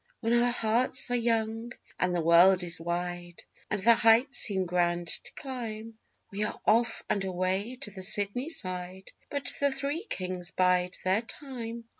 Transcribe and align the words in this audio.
_When 0.23 0.41
our 0.43 0.49
hearts 0.49 1.11
are 1.11 1.15
young 1.15 1.73
and 1.99 2.15
the 2.15 2.21
world 2.23 2.63
is 2.63 2.79
wide, 2.79 3.43
and 3.69 3.79
the 3.79 3.93
heights 3.93 4.39
seem 4.39 4.65
grand 4.65 5.09
to 5.09 5.31
climb 5.33 5.99
We 6.31 6.41
are 6.43 6.59
off 6.65 7.03
and 7.07 7.23
away 7.23 7.75
to 7.81 7.91
the 7.91 8.01
Sydney 8.01 8.49
side; 8.49 9.11
but 9.29 9.53
the 9.59 9.69
Three 9.71 10.03
Kings 10.09 10.49
bide 10.49 10.95
their 11.03 11.21
time. 11.21 11.83